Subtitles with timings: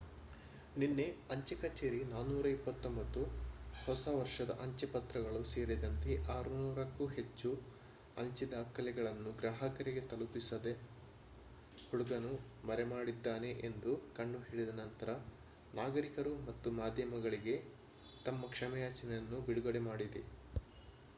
[0.75, 1.03] ನಿನ್ನೆ
[1.29, 3.25] ಅಂಚೆ ಕಚೇರಿ 429
[3.79, 7.49] ಹೊಸ ವರ್ಷದ ಅಂಚೆ ಪತ್ರಗಳು ಸೇರಿದಂತೆ 600 ಕ್ಕೂ ಹೆಚ್ಚು
[8.17, 10.73] ಅಂಚೆ ದಾಖಲೆಗಳನ್ನು ಗ್ರಾಹಕರಿಗೆ ತಲುಪಿಸದೆ
[11.91, 12.33] ಹುಡುಗನು
[12.69, 15.09] ಮರೆಮಾಡಿದ್ದಾನೆ ಎಂದು ಕಂಡುಹಿಡಿದ ನಂತರ
[15.73, 17.57] ನಾಗರಿಕರು ಮತ್ತು ಮಾಧ್ಯಮಗಳಿಗೆ
[18.25, 20.23] ತಮ್ಮ ಕ್ಷಮೆಯಾಚನೆಯನ್ನು ಬಿಡುಗಡೆ ಮಾಡಿದೆ